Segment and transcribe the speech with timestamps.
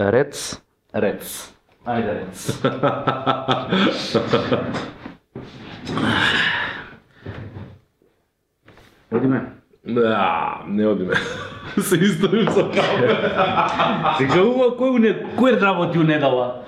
[0.00, 0.62] Рец,
[0.94, 1.52] рец.
[1.84, 2.56] Ајде рец.
[9.10, 9.40] Одиме.
[9.84, 11.14] Да, не одиме.
[11.78, 13.12] Се историм со кафе.
[14.18, 16.64] Сега ува кој не кој работи у недела?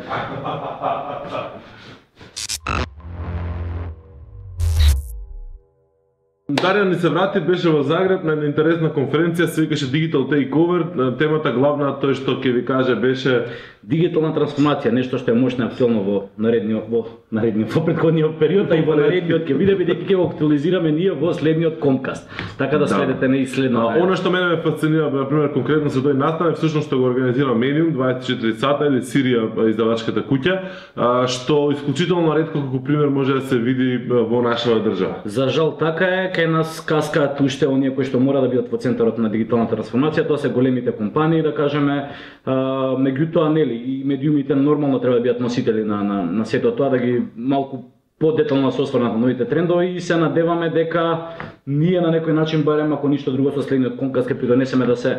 [6.53, 10.83] Дарија ни се врати, беше во Загреб на една интересна конференција, се викаше Digital Takeover,
[11.19, 13.45] темата главна, тој што ќе ви каже беше
[13.83, 17.01] Дигитална трансформација, нешто што е мощно актуелно во наредниот во
[17.35, 21.17] наредниот во претходниот период, а и во наредниот ќе видиме дека ќе го актуализираме ние
[21.19, 22.29] во следниот Комкаст.
[22.59, 22.95] Така да Да.
[22.95, 24.03] следете не и А.
[24.03, 27.05] Она што мене ме фасцинира, на пример, конкретно со тој настан е всушност што го
[27.05, 33.41] организира Medium 24 сата или Сирија издавачката куќа, што исклучително ретко како пример може да
[33.41, 35.15] се види во нашава држава.
[35.25, 38.79] За жал така е, кај нас каскаат уште оние кои што мора да бидат во
[38.79, 42.11] центарот на дигиталната трансформација, тоа се големите компании, да кажеме,
[42.45, 42.53] а,
[42.99, 46.99] меѓутоа нели и медиумите нормално треба да бидат носители на на на сето тоа да
[46.99, 47.79] ги малку
[48.19, 51.35] подетално да се осврнат на новите трендови и се надеваме дека
[51.67, 55.17] ние на некој начин барем ако ништо друго со следниот конкурс ќе придонесеме да се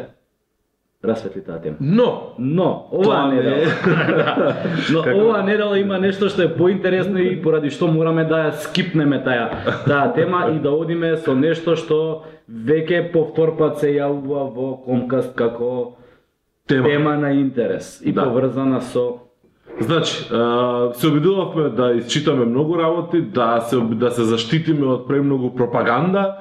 [1.03, 1.75] расветли таа тема.
[1.79, 3.43] Но, Но, оваа не е.
[3.43, 3.65] недела,
[4.07, 4.55] да.
[4.93, 5.17] но Како?
[5.19, 9.49] оваа недела има нешто што е поинтересно и поради што мораме да ја скипнеме таа
[9.85, 15.35] таа тема и да одиме со нешто што веќе повтор пат се јавува во Комкаст
[15.35, 15.95] како
[16.67, 16.87] тема.
[16.87, 18.23] тема на интерес и Да.
[18.23, 19.19] поврзана со
[19.79, 20.23] Значи,
[20.93, 26.35] се обидувавме да isчитаме многу работи, да се да се заштитиме од премногу пропаганда,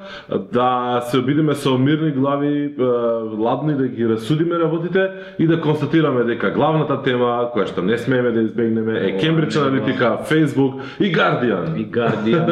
[0.52, 2.74] да се обидиме со мирни глави,
[3.38, 8.30] ладни да ги расудиме работите и да констатираме дека главната тема која што не смееме
[8.30, 11.76] да избегнеме е Cambridge Analytica, Facebook и Guardian.
[11.76, 12.46] и Guardian.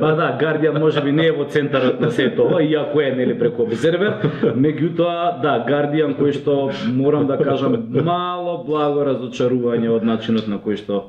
[0.00, 3.62] Па да, Guardian можеби не е во центарот на сето ова, иако е нели преку
[3.62, 10.60] обзервер, меѓутоа да, Guardian кој што морам да кажам мало благо разочарување од начинот на
[10.62, 11.02] кој што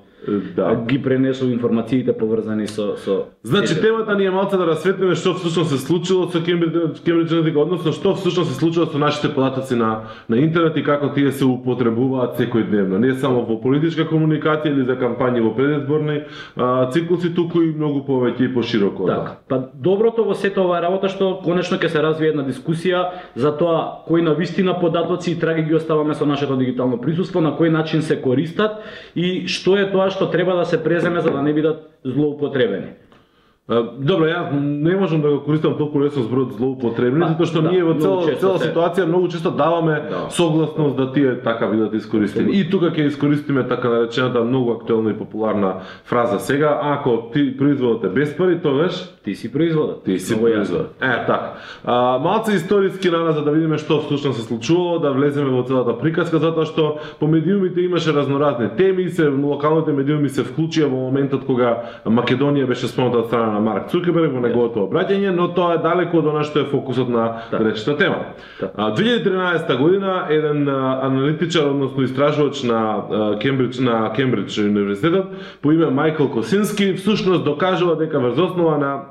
[0.55, 0.75] Да.
[0.87, 5.69] ги пренесува информациите поврзани со со Значи темата ни е малце да расветлиме што всушност
[5.69, 10.37] се случило со Cambridge Analytica, односно што всушност се случува со нашите податоци на на
[10.37, 12.97] интернет и како тие се употребуваат секојдневно.
[12.97, 16.21] Не само во политичка комуникација или за кампањи во предизборни
[16.91, 19.05] циклуси, туку и многу повеќе и пошироко.
[19.05, 19.15] да.
[19.15, 19.37] Така.
[19.47, 23.03] Па доброто во сета оваа работа што конечно ќе се развие една дискусија
[23.35, 27.51] за тоа кои на вистина податоци и траги ги оставаме со нашето дигитално присуство, на
[27.57, 28.79] кој начин се користат
[29.15, 32.93] и што е тоа што треба да се преземе за да не бидат злоупотребени.
[33.69, 37.71] Добро, јас не можам да го користам толку лесно зборот злоупотребни, Па, затоа што да,
[37.71, 40.27] ние во цела, цела ситуација многу често даваме Да.
[40.29, 42.51] согласност да тие така бидат искористени.
[42.59, 48.03] И тука ќе искористиме така наречената многу актуелна и популарна фраза сега, ако ти производот
[48.03, 50.03] е без пари, тогаш Ти си производот.
[50.03, 50.55] Ти си Многу јасно.
[50.55, 50.87] производ.
[51.01, 51.53] Е, така.
[51.85, 55.95] А, малце историски нана за да видиме што всушност се случувало, да влеземе во целата
[55.95, 61.45] приказка, затоа што по медиумите имаше разноразни теми, се локалните медиуми се вклучија во моментот
[61.45, 66.19] кога Македонија беше спомната страна на Марк Цукерберг во неговото обраќање, но тоа е далеко
[66.19, 67.63] од она што е фокусот на Така.
[67.63, 68.17] речната тема.
[68.59, 68.73] Така.
[68.77, 72.79] А, 2013 година еден аналитичар, односно истражувач на
[73.41, 75.25] Кембридж на Кембридж универзитетот
[75.61, 79.01] по име Майкл Косински всушност докажува дека врз основа на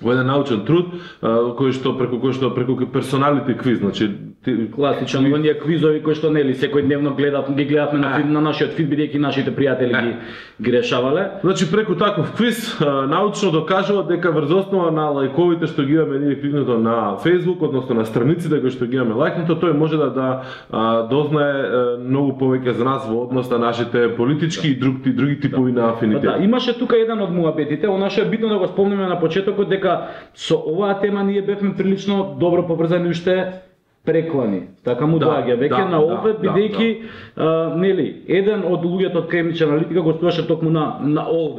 [0.00, 0.92] во еден научен труд
[1.22, 4.10] кој што преку кој што преку персоналити квиз, значи
[4.44, 8.40] ти, Класичен оние квизови кои што нели секој дневно гледав, ги гледавме на, фид, на
[8.40, 10.12] нашиот фид бидејќи нашите пријатели ги
[10.60, 11.40] ги решавале.
[11.42, 16.40] Значи преку таков квиз научно докажува дека врз основа на лајковите што ги имаме ние
[16.40, 21.06] кликнато на Facebook, односно на страниците кои што ги имаме лајкнато, тој може да да
[21.10, 25.90] дознае многу повеќе за нас во однос на нашите политички и други други типови на
[25.90, 26.22] Па афинитет.
[26.22, 29.68] да, имаше тука еден од муабетите, она што е битно да го спомнеме на почетокот
[29.76, 29.96] дека
[30.34, 33.65] со оваа тема ние бевме прилично добро поврзани уште
[34.06, 34.62] преклани.
[34.84, 36.88] Така му Да, доаѓа веќе да, на ове да, бидејќи
[37.36, 41.56] а, нели еден од луѓето од Cambridge Analytica гостуваше токму на на All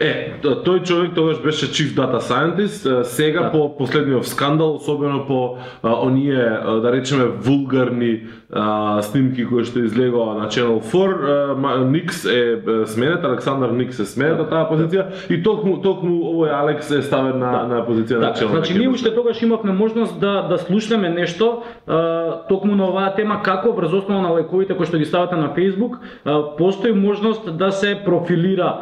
[0.00, 3.50] Е, тој човек тогаш беше Chief Data Scientist, сега Да.
[3.52, 8.20] по последниот скандал, особено по а, оние, да речеме, вулгарни
[8.52, 14.06] а, снимки кои што излегоа на Channel 4, а, Никс е сменет, Александар Никс е
[14.06, 17.66] сменет на таа позиција и токму токму овој Алекс е ставен на Да.
[17.68, 18.50] на позиција на Така, Channel.
[18.50, 21.62] значи ние уште тогаш имавме можност да да слушнеме нешто
[22.48, 25.98] токму на оваа тема како врз основа на лајковите кои што ги ставате на Facebook,
[26.58, 28.76] постои можност да се профилира,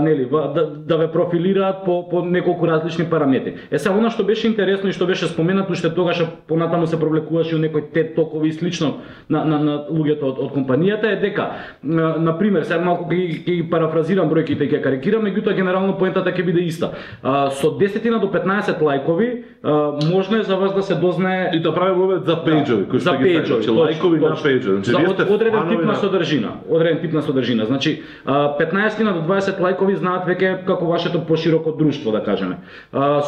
[0.00, 3.54] нели, да, да ве профилираат по по неколку различни параметри.
[3.70, 7.56] Е сега она што беше интересно и што беше споменато уште тогаш понатаму се проблекуваше
[7.56, 11.50] у некој TED токови и слично на на, на луѓето од, од компанијата е дека
[11.82, 16.60] на, пример сега малку ќе ги- парафразирам бројките ќе карикирам, меѓутоа генерално поентата ќе биде
[16.60, 16.92] иста.
[17.22, 19.72] А, со 10 до 15 лајкови а,
[20.12, 23.00] можно е за вас да се дознае И да тоа прави обед за пејџови, кои
[23.00, 24.74] што ги пејџови, значи лајкови на пејџови.
[24.82, 27.64] Значи за од- одреден тип на на- содржина, одреден тип на содржина.
[27.66, 32.58] Значи, а, 15 на до 20 лајкови знаат веќе како вашето пошироко друштво, да кажеме.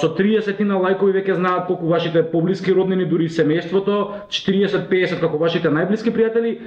[0.00, 5.69] Со 30 на лајкови веќе знаат колку вашите поблиски роднини, дури семејството, 40-50 како вашите
[5.69, 6.58] најблиски пријатели,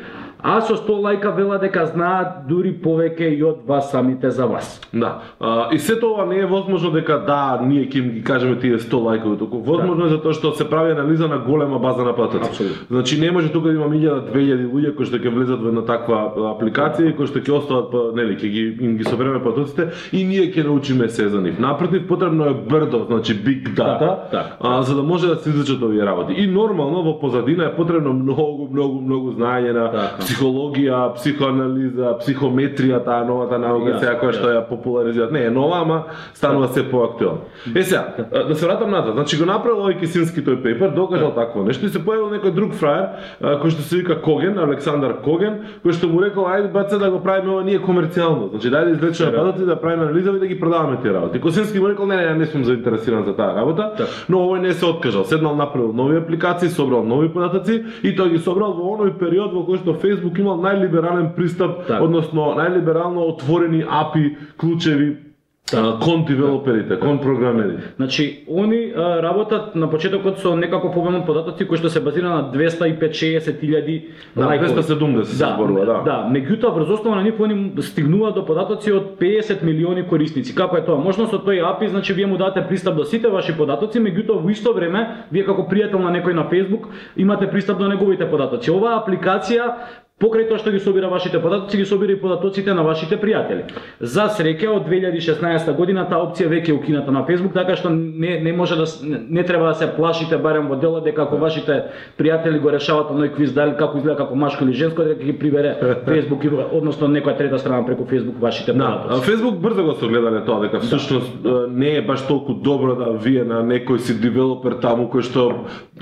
[0.41, 4.81] а со 100 лајка вела дека знаат дури повеќе и од вас самите за вас.
[4.93, 5.21] Да.
[5.39, 8.77] А, и сето ова не е возможно дека да, ние ќе им ги кажеме тие
[8.77, 12.63] 100 лајкови, туку возможно е затоа што се прави анализа на голема база на патоци.
[12.63, 12.87] Апсолутно.
[12.91, 15.85] Значи не може тука да има 1000 2000 луѓе кои што ќе влезат во една
[15.85, 19.89] таква апликација и кои што ќе остават па нели ќе ги им ги собереме патоците
[20.13, 21.59] и ние ќе научиме се за нив.
[21.59, 25.81] Напротив потребно е брдо, значи big data, Да, а, за да може да се извлечат
[25.81, 26.33] овие работи.
[26.33, 30.23] И нормално во позадина е потребно многу многу многу знаење на Така.
[30.23, 35.31] психологија, психоанализа, психометрија, таа новата наука Јасно, сега која што ја популаризираат.
[35.31, 36.03] Не е нова, ама
[36.33, 37.39] станува се поактуелна.
[37.75, 38.15] Е сега,
[38.47, 39.13] да се вратам назад.
[39.13, 42.73] Значи го направил овој Кисински тој пейпер, докажал такво нешто и се појавил некој друг
[42.73, 43.09] фраер
[43.41, 47.19] кој што се вика Коген, Александар Коген, кој што му рекол ајде баце да го
[47.19, 48.49] правиме ова ние комерцијално.
[48.51, 49.43] Значи дајде извлечеме Така.
[49.43, 51.39] патоци да правиме анализа и да ги продаваме тие работи.
[51.41, 54.09] Косински му рекол не, не, не, не сум заинтересиран за таа работа, Така.
[54.29, 55.25] но овој не се откажал.
[55.25, 59.63] Седнал направил нови апликации, собрал нови податоци и тој ги собрал во оној период во
[59.67, 62.03] кој што Facebook имал најлиберален пристап, Така.
[62.03, 65.26] односно најлиберално отворени API клучеви
[65.73, 67.83] а, кон девелоперите, кон програмерите.
[67.95, 72.51] Значи, они а, работат на почетокот со некако обем податоци кои што се базира на
[72.53, 74.01] 250-60 илјади
[74.35, 74.75] На лајкови.
[74.75, 76.01] 270 се зборува, да.
[76.05, 80.55] Да, меѓутоа врз основа на нив они стигнуваат до податоци од 50 милиони корисници.
[80.55, 80.97] Како е тоа?
[80.97, 84.49] Можно со тој API, значи вие му дадете пристап до сите ваши податоци, меѓутоа во
[84.51, 88.71] исто време вие како пријател на некој на Facebook имате пристап до неговите податоци.
[88.71, 89.73] Оваа апликација
[90.17, 93.67] Покрај тоа што ги собира вашите податоци, ги собира и податоците на вашите пријатели.
[94.01, 98.39] За среќа од 2016 година таа опција веќе е укината на Facebook, така што не
[98.41, 101.83] не може да не, не треба да се плашите барем во делот дека ако вашите
[102.17, 105.75] пријатели го решаваат оној квиз дали како изгледа како машко или женско, дека ги прибере
[106.07, 109.21] Facebook и односно некоја трета страна преку Facebook вашите Да, податоци.
[109.21, 113.11] а Facebook брзо го согледале тоа дека всушност е, не е баш толку добро да
[113.13, 115.53] вие на некој си девелопер таму кој што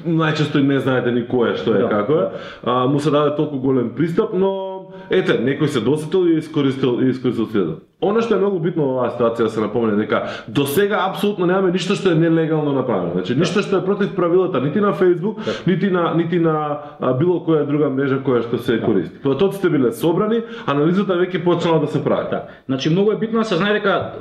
[0.07, 1.89] најчесто и не знаете ни кој е, што е, Да.
[1.89, 2.25] како е,
[2.63, 7.09] а, му се даде толку голем пристап, но ете, некој се досетил и искористил и
[7.09, 7.81] искористил силата.
[8.01, 11.47] Она што е многу битно во оваа ситуација да се напомне дека до сега апсолутно
[11.47, 13.13] немаме ништо што е нелегално направено.
[13.15, 17.39] Значи ништо што е против правилата нити на Facebook, нити на нити на а, било
[17.47, 19.21] која друга мрежа која што се користи.
[19.23, 22.29] Податоците биле собрани, анализата веќе почнала да се прави.
[22.31, 22.43] Да.
[22.65, 24.11] Значи многу е битно да се знае дека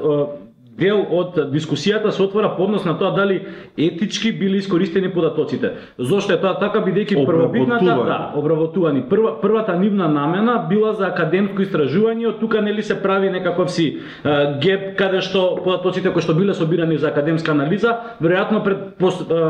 [0.79, 3.41] дел од дискусијата се отвора по однос на тоа дали
[3.79, 5.73] етички били искористени податоците.
[5.99, 9.05] Зошто е тоа така бидејќи првобитната да, обработувани.
[9.09, 13.87] Прва, првата нивна намена била за академско истражување, од тука нели се прави некаков си
[14.25, 19.23] е, геп каде што податоците кои што биле собирани за академска анализа, веројатно пред пос,
[19.23, 19.43] е,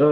[0.00, 0.10] е,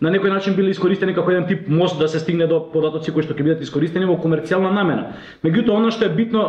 [0.00, 3.22] на некој начин биле искористени како еден тип мост да се стигне до податоци кои
[3.26, 5.16] што ќе бидат искористени во комерцијална намена.
[5.42, 6.44] Меѓутоа она што е битно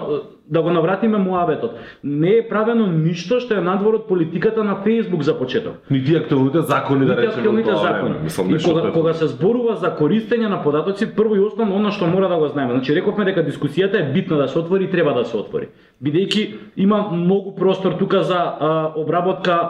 [0.49, 5.21] да го навратиме муабетот, не е правено ништо што е надвор од политиката на Facebook
[5.21, 5.81] за почеток.
[5.89, 7.33] Нити актуелните закони да речеме.
[7.33, 8.15] актуелните закони.
[8.23, 12.07] Мислам, И кога, кога се зборува за користење на податоци, прво и основно она што
[12.07, 12.73] мора да го знаеме.
[12.73, 15.69] Значи рековме дека дискусијата е битна да се отвори и треба да се отвори.
[16.03, 19.69] Бидејќи има многу простор тука за а, обработка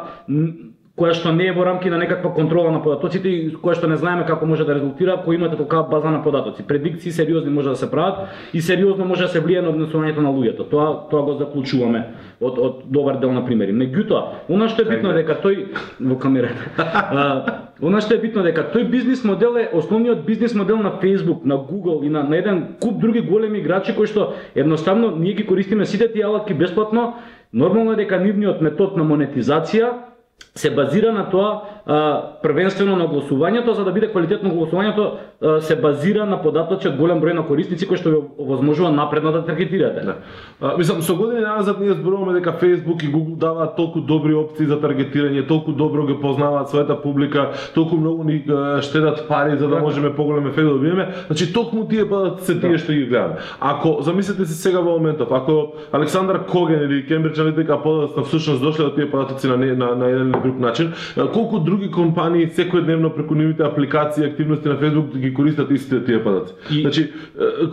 [0.99, 3.97] која што не е во рамки на некаква контрола на податоците и која што не
[3.97, 6.67] знаеме како може да резултира ако имате толкава база на податоци.
[6.67, 10.29] Предикции сериозни може да се прават и сериозно може да се влие на однесувањето на
[10.29, 10.67] луѓето.
[10.69, 12.03] Тоа тоа го заклучуваме
[12.41, 13.71] од од добар дел на примери.
[13.71, 15.65] Меѓутоа, она што е битно е дека тој
[15.99, 17.69] во камерата.
[17.81, 21.55] Она што е битно дека тој бизнис модел е основниот бизнис модел на Facebook, на
[21.55, 25.85] Google и на, на еден куп други големи играчи кои што едноставно ние ги користиме
[25.85, 27.13] сите тие алатки бесплатно.
[27.53, 30.09] Нормално е дека нивниот метод на монетизација
[30.55, 31.61] се базира на тоа
[32.43, 37.33] првенствено на гласувањето, за да биде квалитетно гласувањето се базира на податоци од голем број
[37.33, 40.01] на корисници кои што ви овозможува напредно да таргетирате.
[40.05, 40.15] Да.
[40.61, 44.65] А, мислам, со години назад ние зборуваме дека Facebook и Google даваат толку добри опции
[44.65, 48.43] за таргетирање, толку добро ги познаваат својата публика, толку многу ни
[48.81, 49.81] штедат пари за да Така.
[49.81, 51.07] можеме поголем ефект да добиеме.
[51.27, 52.77] Значи токму тие бъдат се тие Да.
[52.77, 53.35] што ги гледаме.
[53.59, 58.83] Ако замислете се сега во моментов, ако Александар Коген или Cambridge Analytica подоцна всушност дошле
[58.83, 60.93] до тие податоци на, на, на еден или друг начин,
[61.33, 66.53] колку други компании секојдневно преку нивните апликации активности на Facebook ги користат истите тие податоци.
[66.71, 67.11] И- Значи,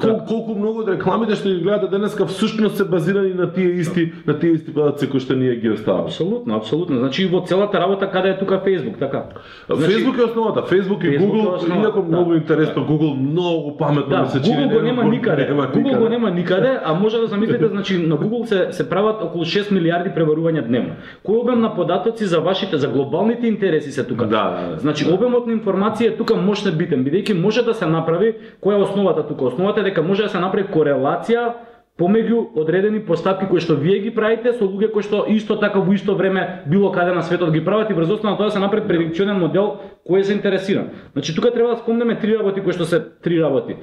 [0.01, 4.13] кол, колку многу од рекламите што ги гледате денеска всушност се базирани на тие исти
[4.27, 6.05] на тие исти податоци кои што ние ги оставаме.
[6.05, 6.99] Апсолутно, апсолутно.
[6.99, 9.25] Значи и во целата работа каде е тука Facebook, така.
[9.71, 12.09] Значи, Facebook е основата, Facebook и Facebook е Google, основата, инако да.
[12.09, 14.57] многу интересно, Google многу паметно Да, се чини.
[14.57, 15.47] Google го нема никаде.
[15.49, 19.23] нема Google го нема никаде, а може да замислите, значи на Google се се прават
[19.23, 20.93] околу 6 милиарди пребарувања дневно.
[21.25, 24.27] Кој обем на податоци за вашите за глобалните интереси интереси се тука.
[24.27, 24.79] Да, да, да.
[24.79, 28.83] Значи обемот на информација е тука мощно битен, бидејќи може да се направи која е
[28.83, 29.45] основата тука?
[29.45, 31.55] Основата е дека може да се направи корелација
[31.97, 35.93] помеѓу одредени постапки кои што вие ги правите со луѓе кои што исто така во
[35.95, 38.59] исто време било каде на светот ги прават и врз основа на тоа да се
[38.59, 40.91] направи предикционен модел кој е заинтересиран.
[41.13, 43.77] Значи тука треба да спомнеме три работи кои што се три работи.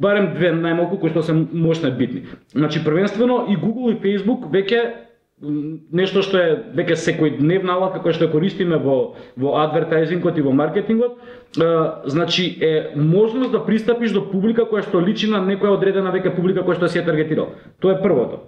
[0.00, 2.26] Барем две најмалку кои што се мощно битни.
[2.50, 5.03] Значи првенствено и Google и Facebook веќе
[5.92, 8.96] нешто што е веќе секојдневна алатка која што ја користиме во
[9.36, 11.18] во адвертајзингот и во маркетингот,
[11.56, 11.70] е,
[12.06, 16.64] значи е можност да пристапиш до публика која што личи на некоја одредена веќе публика
[16.64, 17.54] која што си ја таргетирал.
[17.80, 18.42] Тоа е првото.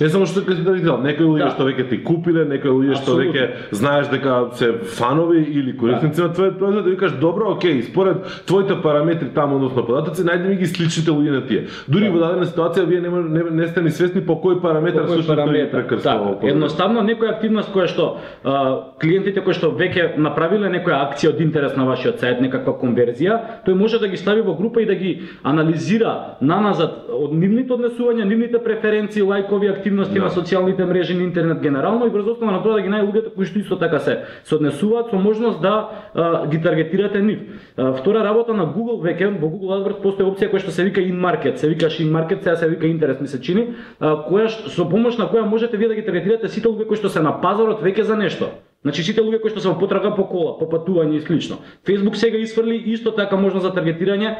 [0.00, 1.50] Не само што ќе да видел, некои луѓе Да.
[1.54, 6.28] што веќе ти купиле, некои луѓе што веќе знаеш дека се фанови или корисници на
[6.36, 10.66] твојот производ, да викаш добро, окей, според твоите параметри таму односно податоци, најди ми ги
[10.66, 11.66] сличните луѓе на тие.
[11.88, 15.16] Дури во дадена ситуација вие не, не, не сте ни свесни по кој параметар По
[15.16, 16.34] кој тој прекрстува.
[16.36, 21.40] Така, едноставно некоја активност која што а, клиентите кои што веќе направиле некоја акција од
[21.40, 24.94] интерес на вашиот сајт, некаква конверзија, тој може да ги стави во група и да
[24.94, 30.20] ги анализира наназад од нивните однесувања, нивните преференции, лајкови активности Да.
[30.20, 33.34] на социјалните мрежи, на интернет генерално и врз основа на тоа да ги најде луѓето
[33.34, 37.38] кои што исто така се се однесуваат со можност да а, ги таргетирате нив.
[37.76, 41.00] А, втора работа на Google веќе во Google AdWords постои опција која што се вика
[41.00, 44.48] in market, се викаш in market, сега се вика интерес ми се чини, а, која
[44.48, 47.22] ш- со помош на која можете вие да ги таргетирате сите луѓе кои што се
[47.22, 48.48] на пазарот веќе за нешто.
[48.86, 51.56] Значи сите луѓе кои што се во потрага по кола, по патување и слично.
[51.82, 54.36] Facebook сега изфрли исто така можност за таргетирање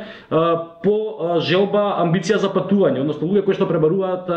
[0.85, 0.97] по
[1.43, 4.31] желба, амбиција за патување, односно луѓе кои што пребаруваат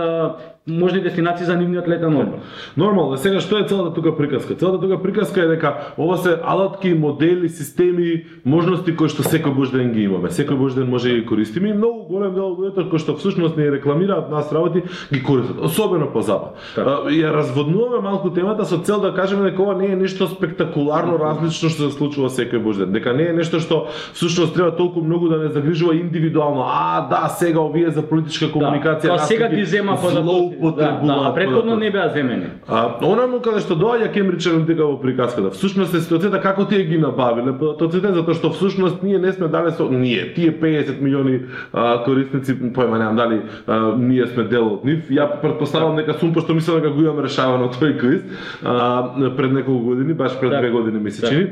[0.70, 2.42] можни дестинации за нивниот летен одмор.
[2.78, 4.56] Нормално, сега што е целата тука приказка?
[4.56, 9.78] Целата тука приказка е дека ова се алатки, модели, системи, можности кои што секој божи
[9.78, 10.34] ден ги имаме.
[10.34, 13.14] Секој божи ден може да ги користиме и многу голем дел од луѓето кои што
[13.18, 14.82] всушност не рекламираат нас работи
[15.14, 16.58] ги користат, особено по запад.
[16.76, 17.06] Така.
[17.14, 21.70] Ја разводнуваме малку темата со цел да кажеме дека ова не е нешто спектакуларно различно
[21.70, 22.94] што се случува секој божи ден.
[22.96, 26.64] Дека не е нешто што всушност треба толку многу да не загрижува индивидуално.
[26.68, 31.76] А, да, сега овие за политичка комуникација Да, сега ти зема злоупотребуваат Да, да, предходно
[31.76, 32.48] не беа земени.
[32.68, 36.98] А, онаму каде што доаѓа Кембридж Аналитика во приказката, всушност е ситуацијата како тие ги
[36.98, 41.40] набавиле податоците, затоа што всушност ние не сме дале со ние, тие 50 милиони
[41.74, 45.10] а, корисници, појма немам дали а, ние сме дел од нив.
[45.10, 48.22] Ја претпоставам дека сум пошто мислам дека го имам решавано тој квиз
[48.64, 50.58] а, пред неколку години, баш пред Да.
[50.58, 51.30] две години ми се Да.
[51.30, 51.50] чини.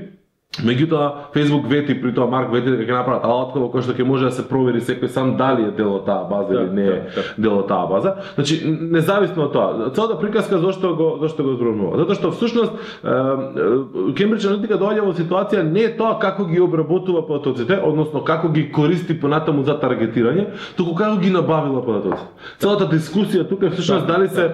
[0.64, 4.06] Меѓутоа, Facebook вети, при тоа Марк вети дека ќе направат алатка во кој што ќе
[4.08, 6.86] може да се провери секој сам дали е дел од таа база Да, или не
[6.88, 7.24] е да, да.
[7.38, 8.16] дел од таа база.
[8.36, 11.98] Значи, независно од тоа, целата приказка зошто го зошто го зборувам.
[12.00, 12.72] Затоа што всушност
[14.18, 18.68] Кембридж Аналитика доаѓа во ситуација не е тоа како ги обработува податоците, односно како ги
[18.72, 20.48] користи понатаму за таргетирање,
[20.78, 22.30] туку како ги набавила податоците.
[22.58, 24.52] Целата дискусија тука е всушност Да, дали се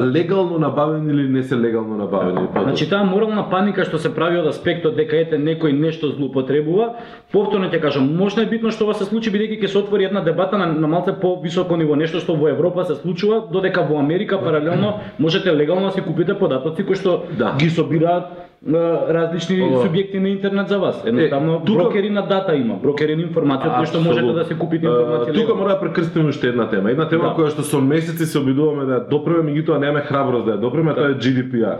[0.00, 2.64] легално набавени или не се легално набавени податоци.
[2.64, 6.94] Значи таа морална паника што се прави од аспектот дека ете некој нешто злоупотребува,
[7.32, 10.20] повторно ќе кажам, можно е битно што ова се случи бидејќи ќе се отвори една
[10.20, 13.98] дебата на, на малце по високо ниво, нешто што во Европа се случува, додека во
[13.98, 17.54] Америка паралелно можете легално да си купите податоци кои што Да.
[17.54, 18.24] ги собираат
[18.64, 18.72] е,
[19.08, 19.82] различни Ова.
[19.82, 21.02] субјекти на интернет за вас.
[21.04, 24.86] Едноставно тука- брокери на дата има, брокери на информација кои што можете да се купите
[24.86, 25.34] информација.
[25.34, 26.90] Тука мора да прекрстиме уште една тема.
[26.90, 27.34] Една тема Да.
[27.34, 30.94] која што со месеци се обидуваме да ја допреме, меѓутоа немаме храброст да ја допреме,
[30.94, 31.76] тоа е GDPR.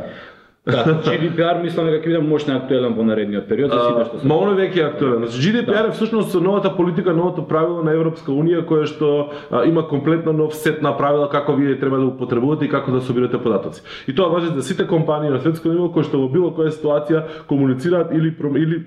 [0.66, 4.28] Да, GDPR мислам дека ќе биде мощно актуелен во наредниот период за сите што се.
[4.30, 5.24] Ма оно веќе е актуелен.
[5.24, 9.82] Значи GDPR е всушност новата политика, новото правило на Европска унија кое што а, има
[9.88, 13.82] комплетно нов сет на правила како вие треба да употребувате и како да собирате податоци.
[14.06, 17.26] И тоа важи за сите компании на светско ниво кои што во било која ситуација
[17.50, 18.84] комуницираат или пром- или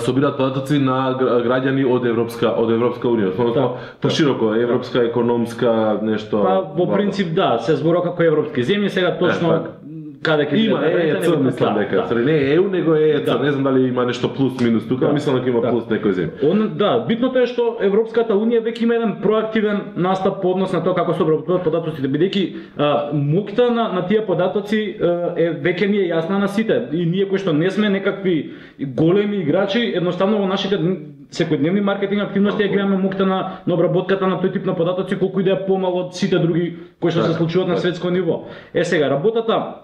[0.00, 3.68] собираат податоци на гра- граѓани од Европска од Европска унија, односно Да,
[4.00, 6.40] пошироко европска економска нешто.
[6.42, 9.86] Па во принцип да, се зборува како европски земји, сега точно така.
[10.26, 11.96] Каде ќе Има биде е, граница, ЕЦ, него- мислам да, дека.
[12.08, 12.14] да.
[12.16, 13.24] Не е ЕУ, него е ЕЦ.
[13.24, 13.38] Да.
[13.38, 15.12] Не знам дали има нешто плюс минус тука, Да.
[15.12, 15.70] мислам дека има Да.
[15.70, 16.30] плюс некој земја.
[16.44, 20.82] Он, да, битното е што Европската унија веќе има еден проактивен настап по однос на
[20.82, 22.44] тоа како се обработуваат податоците, бидејќи
[22.76, 24.96] а, мокта на, на тие податоци
[25.36, 26.64] е веќе ни е јасна на сите.
[26.92, 30.96] И ние кои што не сме некакви големи играчи, едноставно во нашите дн-
[31.28, 35.40] секојдневни маркетинг активности ја гледаме мокта на, на обработката на тој тип на податоци колку
[35.40, 36.68] и да е помало од сите други
[37.00, 37.80] кои што се Така, случуваат на така.
[37.80, 38.44] светско ниво.
[38.74, 39.74] Е сега работата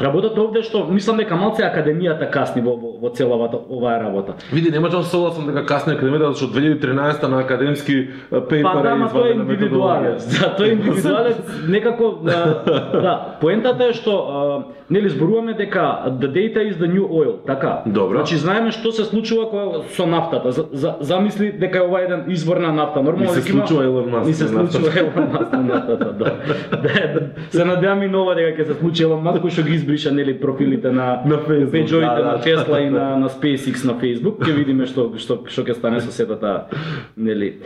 [0.00, 4.38] Работата овде што мислам дека малце академијата касни во, во, во целавата оваа работа.
[4.52, 7.96] Види, нема да согласам дека касне академијата, зашто 2013 на академски
[8.30, 10.24] пейпер Па да, ма тоа е индивидуалец.
[10.38, 11.36] Да, тој е индивидуалец
[11.68, 12.40] некако да,
[12.96, 13.14] да.
[13.40, 14.16] Поентата е што
[14.90, 17.82] нели зборуваме дека the data is the new oil, така.
[17.86, 18.24] Добро.
[18.24, 20.52] Значи знаеме што се случува кога со нафтата.
[20.52, 23.02] За, за, замисли дека е ова еден извор на нафта.
[23.02, 26.24] Нормално се случува Елон Маск Ми се случува Елон Маск на нафтата, да.
[26.72, 27.20] да.
[27.50, 30.36] Се надевам и нова дека ќе се случи Елон Маск кој што ги избриша нели
[30.40, 32.32] профилите на На Facebook, пеџовите да, да.
[32.32, 36.00] на Tesla и на на SpaceX на Facebook, ќе видиме што што што ќе стане
[36.00, 36.66] со сета таа
[37.16, 37.58] нели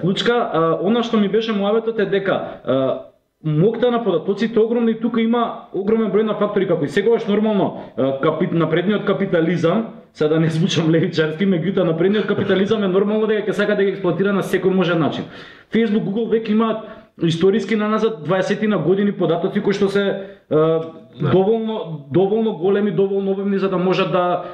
[0.00, 0.34] случка.
[0.82, 3.06] Она што ми беше муаветот е дека
[3.44, 7.26] Мокта на податоците е огромна и тука има огромен број на фактори како и секогаш
[7.28, 9.86] нормално капит, напредниот капитализам
[10.16, 13.92] сега да не звучам левичарски, меѓутоа напредниот капитализам е нормално дека ќе сака да ги
[13.92, 15.28] експлоатира на секој можен начин.
[15.68, 16.88] Facebook, Google веќе имаат
[17.22, 20.04] историски наназад 20 на години податоци кои што се
[20.50, 20.80] а,
[21.20, 24.44] доволно доволно големи, доволно обемни за да можат да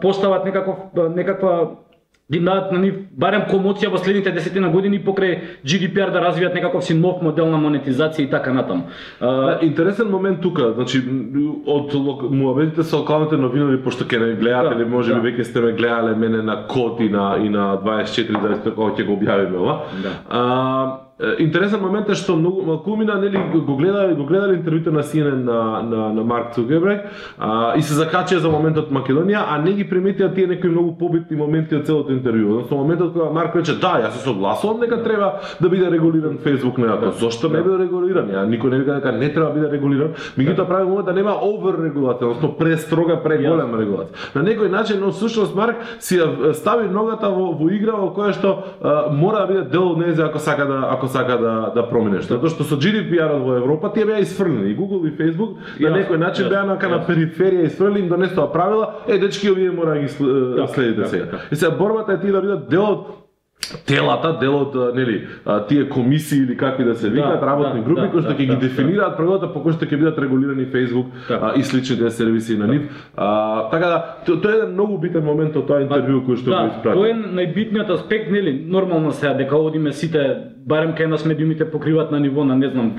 [0.00, 0.76] постават некаков
[1.14, 1.70] некаква
[2.30, 6.54] да им дадат на нив барем комоција во следните десетина години покрај GDPR да развијат
[6.56, 8.88] некаков си нов модел на монетизација и така натаму.
[9.20, 11.02] А, Да, интересен момент тука, значи
[11.66, 11.92] од
[12.30, 15.28] муабетите со локалните новинари пошто ќе не гледате Да, или може би да.
[15.28, 19.06] веќе сте ме гледале мене на Код и на и на 24 зависи кога ќе
[19.06, 19.80] го објавиме ова.
[20.02, 20.10] Да.
[20.30, 20.40] А,
[21.00, 21.03] е,
[21.38, 25.82] интересен момент е што многу Малкумина нели го гледа го гледале интервјуто на CNN на
[25.82, 27.06] на на Марк Цукерберг
[27.38, 31.36] а, и се закачија за моментот Македонија, а не ги приметија тие некои многу побитни
[31.36, 32.50] моменти од целото интервју.
[32.50, 36.78] Односно моментот кога Марк рече да, јас се согласувам дека треба да биде регулиран Facebook
[36.78, 37.12] на Да.
[37.12, 37.62] Зошто не Да.
[37.62, 38.28] биде регулиран?
[38.34, 41.36] Ја никој не вика дека не треба да биде регулиран, меѓутоа прави момент да нема
[41.42, 44.34] овер регулација, односно престрога, преголема регулација.
[44.34, 48.34] На некој начин, но всушност Марк си ја стави ногата во, во игра во која
[48.34, 51.82] што а, мора да биде дел од нејзе ако сака да ако сака да да
[51.88, 52.34] промине што.
[52.34, 56.16] Затоа што со GDPR-от во Европа тие беа исфрлени и Google и Facebook на некој
[56.16, 60.08] начин беа на на периферија исфрлени им донесоа правила, е дечки овие мора да ги
[60.56, 61.24] Да, следите да, сега.
[61.24, 61.40] да.
[61.52, 63.23] И сега борбата е тие да бидат дел од
[63.86, 65.26] телата, дел од нели
[65.68, 68.34] тие комисии или какви да се викаат Да, работни да, групи да, кои што да,
[68.34, 71.46] ќе ги да, дефинираат правилата по кои што ќе бидат регулирани Facebook Така.
[71.46, 72.82] а, и сличните сервиси на нив.
[73.16, 76.50] А, така да то- тоа е еден многу битен момент од тоа интервју кој што
[76.50, 76.96] го да, испрати.
[76.96, 82.10] тоа е најбитниот аспект, нели, нормално сега дека одиме сите барем кај нас медиумите покриваат
[82.10, 82.92] на ниво на не знам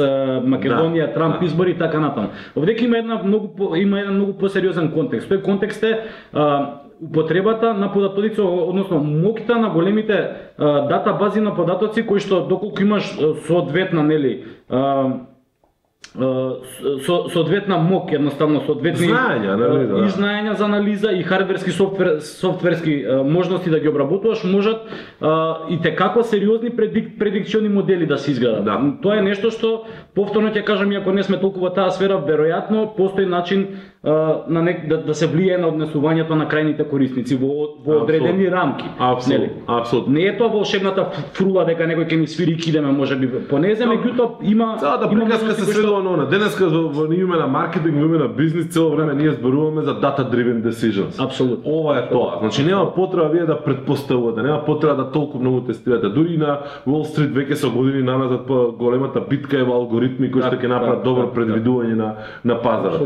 [0.00, 1.46] а, Македонија, Да, Трамп да.
[1.46, 2.28] избори и така натаму.
[2.56, 5.30] Овдека има една многу има еден многу посериозен контекст.
[5.30, 6.00] Тој контекст е
[6.32, 6.66] а,
[7.02, 10.18] употребата на податоци, односно моќта на големите
[10.58, 13.10] датабази на податоци кои што доколку имаш
[13.46, 14.44] соодветна нели
[16.16, 19.98] со, соодветна мок, едноставно соодветни Знаења, нели, да.
[20.06, 24.86] и знаења за анализа и хардверски софтвер, софтверски можности да ги обработуваш можат
[25.70, 28.64] и те како сериозни предик, предикциони модели да се изградат.
[28.64, 28.80] Да.
[29.02, 32.96] Тоа е нешто што повторно ќе кажам иако не сме толку во таа сфера, веројатно
[32.96, 33.66] постои начин
[34.48, 38.84] на нек, да, да се влијае на однесувањето на крајните корисници во, во одредени рамки.
[38.98, 39.50] Апсолутно, нели?
[39.66, 40.14] апсолутно.
[40.14, 43.84] Не е тоа волшебната фрула дека некој ќе ни свири и кидеме можеби по незе,
[43.84, 46.26] меѓутоа има Целата има приказка се сведува на она.
[46.30, 50.00] Денеска во, во име на маркетинг, во име на бизнис, цело време ние зборуваме за
[50.00, 51.18] data driven decisions.
[51.24, 51.72] Апсолутно.
[51.72, 52.38] Ова е тоа.
[52.40, 56.08] Значи нема потреба вие да предпоставувате, нема потреба да толку многу тестирате.
[56.08, 60.42] Дури на Wall Street веќе со години наназад по големата битка е во алгоритми кои
[60.42, 62.14] што Да, ќе направат да, добро да, предвидување на
[62.44, 63.02] на пазара.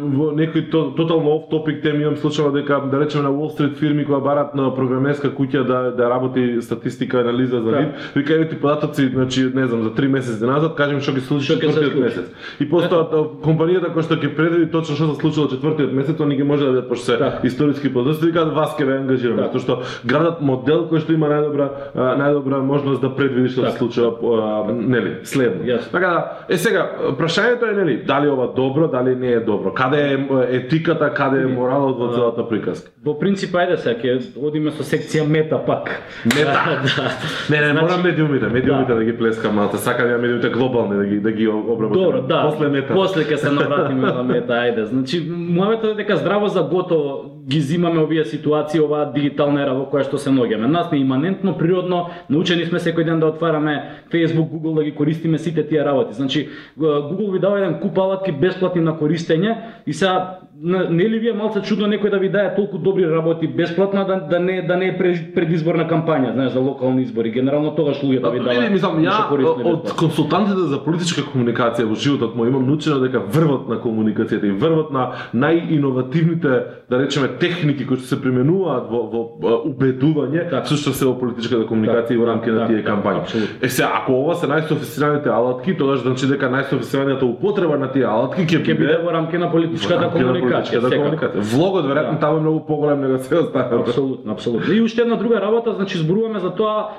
[0.00, 3.50] Да, во некој то, тотално оф топик тем имам случајно дека да речеме на Wall
[3.56, 7.80] Street фирми кои барат на програмерска куќа да да работи статистика анализа за Да.
[7.80, 11.20] нив, вика еве ти податоци, значи не знам за 3 месеци назад, кажем што ќе
[11.20, 12.24] се случи четвртиот месец.
[12.60, 16.36] И постојат а, компанијата која што ќе предвиди точно што се случило четвртиот месец, они
[16.36, 17.38] ги може да видат пошто се Да.
[17.44, 19.58] историски податоци, викаат вас ќе ве ангажираме, Да.
[19.58, 25.16] што градат модел кој што има најдобра најдобра можност да предвиди што се случува нели
[25.24, 25.64] следно.
[25.92, 29.72] Така да, е сега прашањето е нели дали ова добро, дали не е добро.
[29.80, 30.16] Каде е
[30.56, 32.90] етиката, каде е моралот во целата приказка?
[33.04, 35.88] Во принцип, ајде сега, ќе одиме со секција мета пак.
[36.28, 36.52] Мета.
[36.96, 37.06] да.
[37.48, 38.94] Не, не, Значи- морам медиумите, медиумите Да.
[38.94, 39.78] да, ги плескам малце.
[39.78, 42.02] Сакам ја медиумите глобални да ги да ги обработам.
[42.02, 42.42] Добро, да.
[42.42, 42.94] После мета.
[42.94, 44.84] После ќе се навратиме на мета, ајде.
[44.84, 49.88] Значи, мојата е дека здраво за готово ги зимаме овие ситуации, оваа дигитална ера во
[49.90, 50.70] која што се наоѓаме.
[50.70, 54.94] Нас не е иманентно, природно, научени сме секој ден да отвараме Facebook, Google, да ги
[54.94, 56.14] користиме сите тие работи.
[56.14, 61.18] Значи, Google ви дава еден куп алатки бесплатни на користење и сега на- не ли
[61.18, 64.62] ви е малце чудно некој да ви даде толку добри работи бесплатно да, да не
[64.62, 67.30] да не е пред- предизборна кампања, знаеш, за локални избори.
[67.30, 68.60] Генерално тогаш луѓето ви Не, дава.
[68.60, 73.20] не, мислам, више ја од консултантите за политичка комуникација во животот мој имам научено дека
[73.20, 76.52] врвот на комуникацијата и врвот на најиновативните,
[76.90, 79.20] да речеме, техники кои што се применуваат во, во
[79.64, 80.66] убедување, Така.
[80.66, 83.20] сушто се во политичката комуникација Така, и во рамки на тие кампањи.
[83.62, 88.42] Е сега, ако ова се најсофистираните алатки, тогаш значи дека најсофистираната употреба на тие алатки
[88.42, 90.49] ќе биде во рамки на политичката комуникација.
[90.50, 91.02] Комуникација, секако.
[91.02, 91.40] комуникација.
[91.54, 92.20] Влогот веројатно Да.
[92.20, 93.82] таму е многу поголем него се останало.
[93.82, 94.74] Апсолутно, апсолутно.
[94.74, 96.90] И уште една друга работа, значи зборуваме за тоа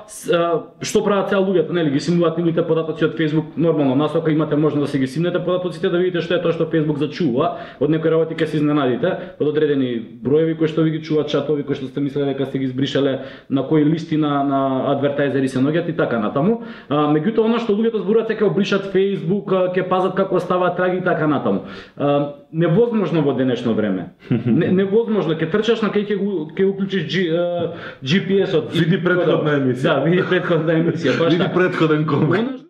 [0.82, 4.86] што прават сега луѓето, нели ги симнуваат нивните податоци од Facebook, нормално насока имате можност
[4.86, 7.56] да си ги симнете податоците да видите што е тоа што Facebook зачува.
[7.80, 11.62] Од некои работи ќе се изненадите, од одредени броеви кои што ви ги чуваат чатови
[11.62, 14.60] кои што сте мислеле дека сте ги збришале, на кои листи на на
[14.96, 16.62] адвертајзери се наоѓаат и така натаму.
[16.88, 20.98] А, меѓутоа она што луѓето зборуваат е ќе обришат Facebook, ќе пазат како ставаат траги
[20.98, 21.64] и така натаму.
[21.96, 24.12] А, невозможно во денешно време.
[24.30, 26.18] Не, невозможно, ќе трчаш на кај ќе
[26.56, 28.74] ќе уклучиш G, а, GPS-от.
[28.76, 29.82] Види претходна емисија.
[29.82, 31.54] Да, види претходна емисија, баш Види така.
[31.54, 32.61] предходен комент.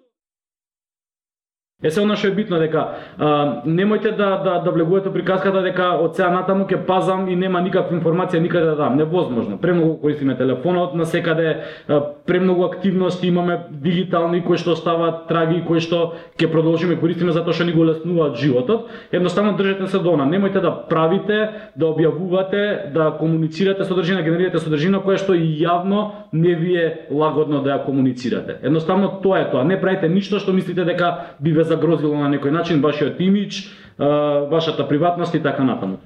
[1.83, 2.83] Е се она што е битно дека
[3.19, 7.61] а, немојте да да да влегувате приказката дека од сега натаму ќе пазам и нема
[7.61, 8.97] никаква информација никаде да дам.
[8.97, 9.59] Невозможно.
[9.59, 11.57] Премногу користиме телефонот, на секаде
[11.89, 17.53] а, премногу активности имаме дигитални кои што стават траги кои што ќе продолжиме користиме затоа
[17.53, 18.89] што ни го леснуваат животот.
[19.13, 20.25] Едноставно држете се дона.
[20.27, 26.55] Немојте да правите, да објавувате, да комуницирате содржина, генерирате содржина која што и јавно не
[26.55, 28.59] ви е лагодно да ја комуницирате.
[28.63, 29.65] Едноставно тоа е тоа.
[29.65, 33.67] Не правите ништо што мислите дека би ве загрозило на некој начин вашиот имидж,
[33.99, 35.99] вашата приватност и така натаму.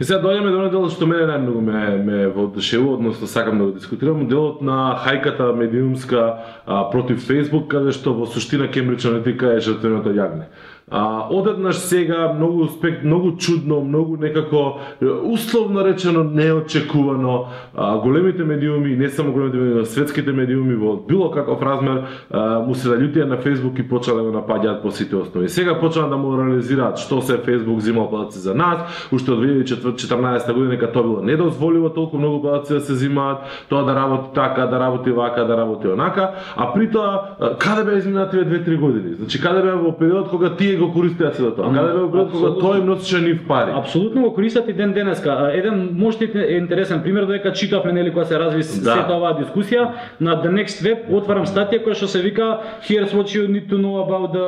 [0.00, 3.76] И сега доаѓаме до дел што мене најмногу ме ме воодушевува, односно сакам да го
[3.78, 6.22] дискутирам, делот на хајката медиумска
[6.66, 10.50] а, против Facebook, каде што во суштина Кембридж аналитика е жртвеното јагне.
[10.90, 14.78] А, одеднаш сега многу успех, многу чудно, многу некако
[15.22, 21.62] условно речено неочекувано а, големите медиуми, не само големите медиуми, светските медиуми во било каков
[21.62, 25.48] размер а, му се налютија на Facebook и почнале да го напаѓаат по сите основи.
[25.48, 30.52] Сега почнаа да му реализираат што се Facebook земал податци за нас, уште од 2014
[30.52, 34.66] година кога тоа било недозволиво толку многу податци да се земаат, тоа да работи така,
[34.66, 39.14] да работи вака, да работи онака, а при тоа каде беа изминативе 2-3 години?
[39.14, 41.72] Значи каде беа во период кога тие го користеа се тоа?
[41.74, 43.70] Каде во период кога тој им носеше нив пари?
[43.74, 45.50] Апсолутно го користат и ден денеска.
[45.54, 48.94] Еден можете е интересен пример додека читавме нели кога се разви Да.
[48.94, 49.88] сета оваа дискусија
[50.20, 52.58] на The Next Web отварам статија која што се вика
[52.88, 54.46] Here's what you need to know about the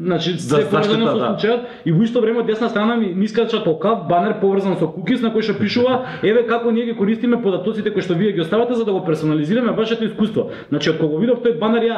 [0.00, 3.64] значи се поврзано со случајот и во исто време од десна страна ми, ми искача
[3.64, 7.90] толкав банер поврзан со кукис на кој што пишува еве како ние ги користиме податоците
[7.90, 10.50] кои што вие ги оставате за да го персонализираме вашето искуство.
[10.68, 11.96] Значи од кога го видов тој банер ја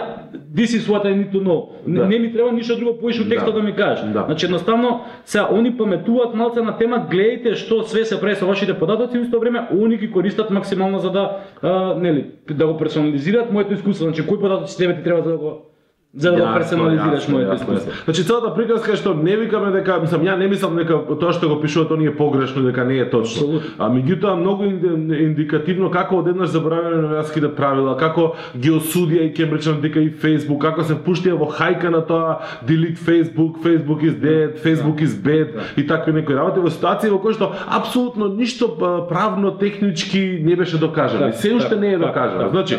[0.54, 1.68] this is what I need to know.
[1.86, 2.06] Не, Да.
[2.06, 3.60] не ми треба ништо друго поише од текстот Да.
[3.60, 4.04] да ми кажеш.
[4.04, 4.24] Да.
[4.26, 8.74] Значи едноставно се они паметуваат малце на тема, гледајте што све се прави со вашите
[8.74, 12.76] податоци и во исто време они ги користат максимално за да а, нели да го
[12.76, 14.04] персонализираат моето искуство.
[14.04, 15.69] Значи кои податоци тебе ти треба за да го
[16.14, 17.92] за да го персонализираш јасно, искуство.
[18.04, 21.48] Значи целата приказка е што не викаме дека, мислам, ја не мислам дека тоа што
[21.48, 23.60] го пишува тоа не е погрешно, дека не е точно.
[23.78, 29.68] А меѓутоа многу инди- индикативно како одеднаш забораваме новијатските правила, како ги осудија и Кембридж
[29.68, 34.58] Аналитика и Facebook, како се впуштија во хајка на тоа delete Facebook, Facebook is dead,
[34.58, 38.66] Facebook is bad и такви некои работи во ситуација во кои што апсолутно ништо
[39.08, 41.32] правно технички не беше докажано.
[41.32, 42.50] Се уште не е докажано.
[42.50, 42.78] Значи,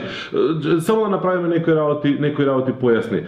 [0.79, 3.20] само да направиме некои работи, некои работи појасни.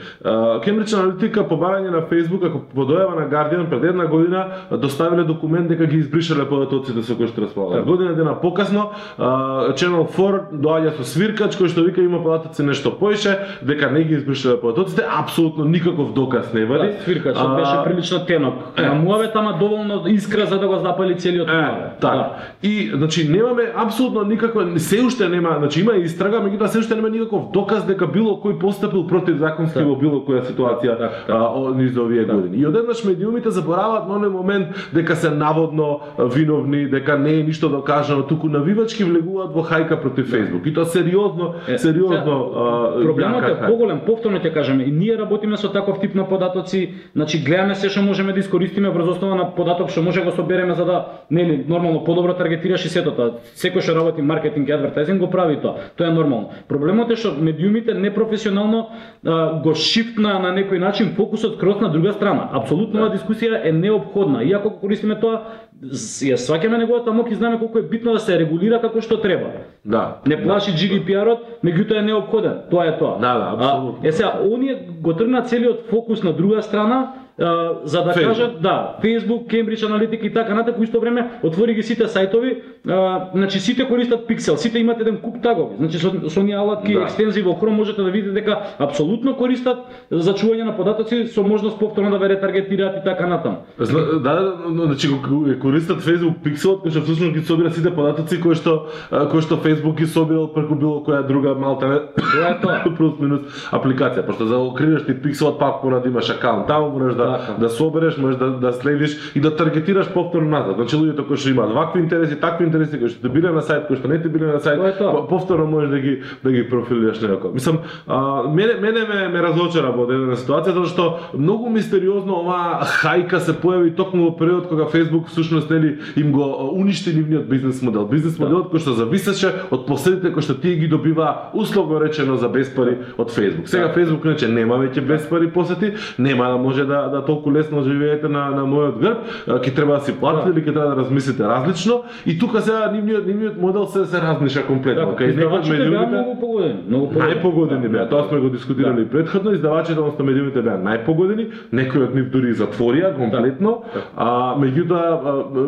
[0.63, 5.23] Кембридж аналитика по барање на Facebook, ако по дојава на Guardian пред една година доставиле
[5.23, 7.85] документ дека ги избришале податоците со кои што располагаат.
[7.85, 7.91] Да.
[7.91, 13.37] Година дена покасно Channel 4 доаѓа со свиркач кој што вика има податоци нешто поише,
[13.61, 16.87] дека не ги избришале податоците, апсолутно никаков доказ не вади.
[16.87, 18.53] Да, свиркачот беше прилично тенок.
[18.77, 18.81] е.
[18.81, 21.65] На муавет ама доволно искра за да го запали целиот Е,
[22.01, 22.15] така.
[22.15, 22.29] Да.
[22.63, 27.09] И значи немаме апсолутно никаква се уште нема, значи има истрага, меѓутоа се уште нема
[27.09, 29.89] никаков доказ дека било кој постапил противзаконски Так.
[29.89, 31.35] во било која ситуација так, так.
[31.35, 32.35] а, низ овие Так.
[32.35, 32.57] години.
[32.57, 37.69] И одеднаш медиумите забораваат на оној момент дека се наводно виновни, дека не е ништо
[37.69, 40.67] докажано, туку навивачки влегуваат во хајка против Facebook.
[40.67, 45.57] И тоа сериозно, Е, сериозно а, Проблемот е поголем, повторно ќе кажеме, и ние работиме
[45.57, 49.55] со таков тип на податоци, значи гледаме се што можеме да искористиме врз основа на
[49.55, 53.31] податок што може да го собереме за да нели нормално подобро таргетираш и сето тоа.
[53.55, 55.75] Секој што работи маркетинг и адвертайзинг го прави тоа.
[55.97, 56.49] Тоа е нормално.
[56.67, 58.89] Проблемот е што медиумите непрофесионално
[59.25, 62.49] а, го шифтна на некој начин фокусот кроз на друга страна.
[62.53, 64.43] Апсолутно оваа дискусија е необходна.
[64.43, 65.41] Иако го користиме тоа,
[65.83, 69.65] ја сваќаме неговата мок и знаеме колку е битно да се регулира како што треба.
[69.85, 70.21] Да.
[70.27, 72.61] Не плаши GDPR-от, меѓутоа е необходен.
[72.71, 73.17] Тоа е тоа.
[73.19, 73.99] Да, да, апсолутно.
[74.03, 78.27] А, Е сега, оние го тргна целиот фокус на друга страна, за да Facebook.
[78.27, 82.57] кажат, да, Facebook, Cambridge Analytica и така натаму, исто време отвори ги сите сајтови,
[82.89, 85.75] а, значи сите користат Pixel, сите имат еден куп тагови.
[85.79, 87.01] Значи со, со оние алатки, Да.
[87.01, 89.77] екстензии во Chrome можете да видите дека апсолутно користат
[90.11, 93.57] за чување на податоци со можност повторно да ве ретаргетираат и така натаму.
[93.79, 95.17] Да, да, значи го
[95.61, 99.97] користат Facebook Pixel, кој што всушност ги собира сите податоци кои што кои што Facebook
[99.97, 102.83] ги собирал преку било која друга малта Тоа е тоа.
[102.97, 103.41] плюс минус
[103.71, 107.37] апликација, пошто за да ти Pixel пак мора да имаш акаунт таму, мораш да да
[107.37, 107.53] Така.
[107.59, 110.75] да собереш, можеш да да следиш и да таргетираш повторно назад.
[110.75, 113.87] Значи луѓето кои што имаат вакви интереси, такви интереси кои што те биле на сајт,
[113.87, 117.51] кои што не те биле на сајт, повторно можеш да ги да ги профилираш некако.
[117.53, 122.83] Мислам, а, мене мене ме ме разочара во одредена ситуација затоа што многу мистериозно оваа
[122.83, 127.81] хајка се појави токму во период кога Facebook всушност нели им го уништи нивниот бизнес
[127.81, 128.05] модел.
[128.07, 128.43] Бизнес Да.
[128.45, 132.69] моделот кој што зависеше од последите кои што тие ги добива условно речено за без
[132.75, 133.65] пари од Facebook.
[133.65, 133.93] Сега Да.
[133.93, 138.27] Facebook иначе нема веќе без пари посети, нема да може да да толку лесно живеете
[138.27, 140.59] на на мојот грб, ќе треба да си платите Да.
[140.59, 144.65] или ќе треба да размислите различно и тука сега нивниот нивниот модел се се размиша
[144.67, 145.13] комплетно.
[145.13, 147.33] Од издавачите беа медиумите многу погодени, многу погодени.
[147.33, 148.09] најпогодени беа.
[148.09, 149.01] Тоа сме го дискутирали Да.
[149.01, 154.01] и претходно, издавачите односно медиумите беа најпогодени, некои од нив дури и затворија комплетно, Да.
[154.17, 155.03] а меѓутоа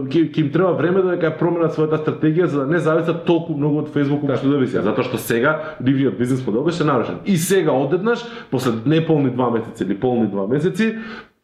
[0.10, 3.54] ќе ќе им треба време да ја променат својата стратегија за да не зависат толку
[3.54, 4.38] многу од Facebook колку Да.
[4.38, 7.16] што зависат, затоа што сега нивниот бизнес модел беше нарушен.
[7.26, 8.20] И сега одеднаш
[8.52, 10.96] после неполни два месеци или полни два месеци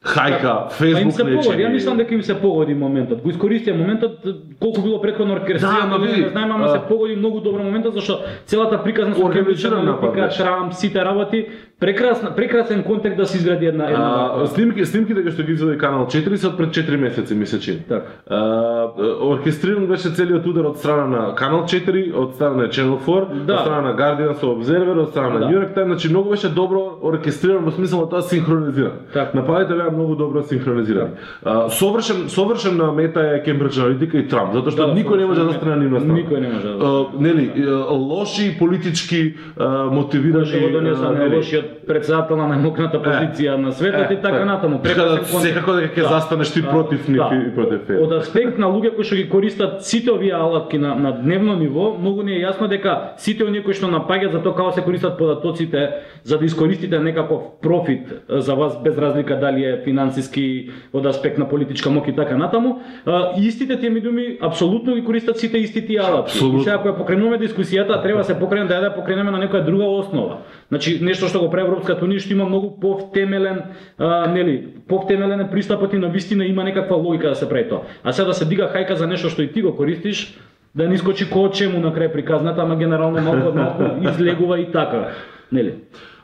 [0.01, 3.21] хајка Па им Facebook не погоди, ја мислам дека им се погоди моментот.
[3.21, 4.23] Го искористија моментот
[4.59, 8.83] колку било претходно оркестрирано, Да, не знаеме, ама се погоди многу добро моментот зашто целата
[8.83, 10.29] приказна со Кембриџ аналитика.
[10.37, 11.47] Трамп, сите работи,
[11.81, 15.77] прекрасна прекрасен контекст да се изгради една една А, снимки, снимките кои што ги извади
[15.77, 17.81] Канал 4 се од пред 4 месеци ми се чини.
[18.29, 18.37] А,
[19.21, 23.53] оркестриран беше целиот удар од страна на Канал 4, од страна на Channel 4, Да.
[23.53, 25.45] од страна на Guardian со Observer, од страна на Да.
[25.45, 28.91] New York Times, значи многу беше добро оркестриран во смисла тоа синхронизиран.
[29.33, 31.09] Нападите беа многу добро синхронизирани.
[31.43, 35.25] А, совршен совршен на мета е Cambridge Analytica и Трамп, затоа што Да, никој не
[35.25, 36.19] може да стане на нивна страна.
[36.19, 36.85] Никој не може да.
[36.85, 37.51] А, нели,
[37.89, 39.33] лоши политички
[39.91, 44.79] мотивирани Што председател на најмокната позиција на светот и така натаму.
[44.83, 45.47] Така да Прекрасен контекст.
[45.47, 46.09] секако дека ќе Да.
[46.09, 47.35] застанеш ти Да, против нив да.
[47.47, 48.03] и против Facebook.
[48.05, 51.97] Од аспект на луѓе кои што ги користат сите овие алатки на, на дневно ниво,
[51.99, 55.17] многу ни е јасно дека сите оние кои што напаѓаат за тоа како се користат
[55.17, 55.89] податоците
[56.23, 61.37] за да искористите некаков профит е, за вас без разлика дали е финансиски од аспект
[61.37, 62.79] на политичка моќ и така натаму,
[63.37, 66.31] истите тие медиуми апсолутно ги користат сите исти тие алатки.
[66.31, 66.59] Апсолутно.
[66.59, 69.37] И сега ако ја покренуваме дискусијата, треба да се покрене да ја да покренеме на
[69.39, 70.37] некоја друга основа.
[70.71, 73.57] Значи нешто што го прави Европската унија што има многу повтемелен,
[73.99, 77.83] а, нели, повтемелен е пристапот и на вистина има некаква логика да се прави тоа.
[78.03, 80.39] А сега да се дига хајка за нешто што и ти го користиш,
[80.75, 85.11] да не искочи ко чему на крај приказната, ама генерално малку малку излегува и така.
[85.51, 85.75] Нели?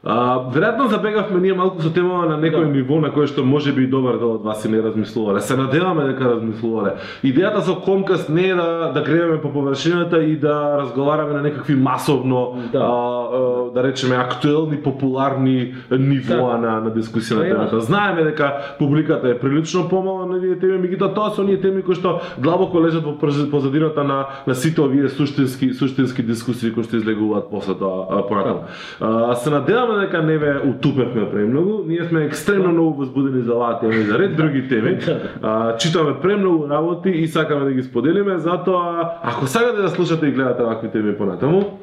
[0.09, 2.71] А, веројатно забегавме ние малку со темава на некој Да.
[2.71, 5.41] ниво на кое што може би и добар дел од вас и не размислувале.
[5.41, 6.93] Се надеваме дека размислувале.
[7.23, 11.75] Идејата со Комкаст не е да да гребеме по површината и да разговараме на некакви
[11.75, 12.79] масовно Да.
[12.79, 16.57] а, а, да речеме актуелни популарни нивоа Да.
[16.57, 17.81] на на дискусија на е темата.
[17.81, 21.95] Знаеме дека публиката е прилично помала на овие теми, меѓутоа тоа се оние теми кои
[21.95, 23.17] што длабоко лежат во
[23.51, 28.59] позадината на на сите овие суштински суштински дискусии кои што излегуваат после тоа понатаму.
[29.01, 31.83] А, се надеваме дека не ве утупевме премногу.
[31.87, 34.97] Ние сме екстремно многу возбудени за оваа тема и за ред други теми.
[35.41, 40.31] А, читаме премногу работи и сакаме да ги споделиме, затоа ако сакате да слушате и
[40.31, 41.79] гледате вакви теми понатаму,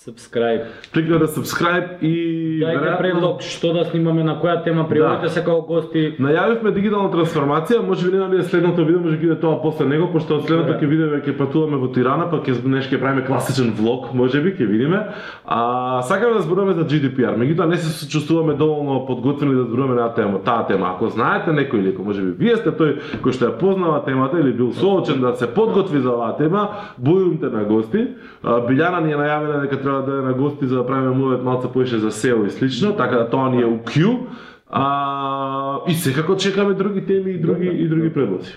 [0.00, 0.62] Subscribe.
[0.94, 5.28] кликнете subscribe и Дајте предлог што да снимаме на која тема, пријавете Да.
[5.28, 6.16] се како гости.
[6.18, 10.08] Најавивме дигитална трансформација, може би не е следното видео, може би иде тоа после него,
[10.12, 10.78] пошто од следното Да.
[10.80, 14.54] ќе видиме ќе патуваме во Тирана, па ќе неш ќе правиме класичен влог, може би
[14.56, 15.04] ќе видиме.
[15.44, 20.14] А сакаме да зборуваме за GDPR, меѓутоа не се чувствуваме доволно подготвени да зборуваме на
[20.14, 20.94] тема, таа тема.
[20.96, 24.52] Ако знаете некој или може би вие сте тој кој што ја познава темата или
[24.52, 28.08] бил соочен да се подготви за оваа тема, будумте на гости.
[28.42, 31.72] Билјана ни е најавила дека треба да е на гости за да правиме мовет малце
[31.72, 34.18] поише за SEO и слично, така да тоа ни е у Q.
[34.66, 38.52] А, и секако чекаме други теми и други и други предлози.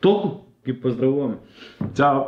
[0.00, 0.28] Толку.
[0.66, 1.34] Ги поздравуваме.
[1.96, 2.20] Чао.